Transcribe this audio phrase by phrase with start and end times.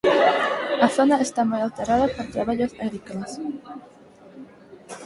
[0.85, 3.31] A zona está moi alterada por traballos agrícolas.